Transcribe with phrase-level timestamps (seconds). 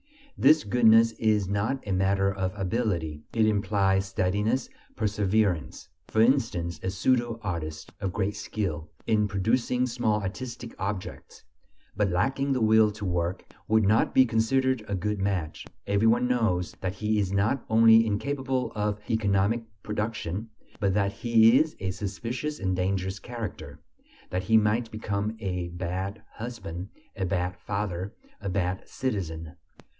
[0.35, 5.89] This goodness is not a matter of ability; it implies steadiness, perseverance.
[6.07, 11.43] For instance, a pseudo artist of great skill in producing small artistic objects,
[11.95, 15.67] but lacking the will to work, would not be considered a good match.
[15.85, 20.49] Every one knows that he is not only incapable of economic production,
[20.79, 23.79] but that he is a suspicious and dangerous character,
[24.31, 29.55] that he might become a bad husband, a bad father, a bad citizen.